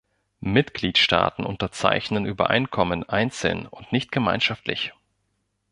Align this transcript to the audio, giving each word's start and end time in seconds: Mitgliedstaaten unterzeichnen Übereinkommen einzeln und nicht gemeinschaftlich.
Mitgliedstaaten 0.39 1.45
unterzeichnen 1.45 2.25
Übereinkommen 2.25 3.07
einzeln 3.07 3.67
und 3.67 3.91
nicht 3.91 4.11
gemeinschaftlich. 4.11 4.93